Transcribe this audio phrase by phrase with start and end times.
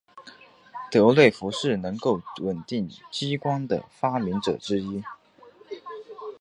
[0.89, 5.03] 德瑞福是能够稳定激光的的发明者之一。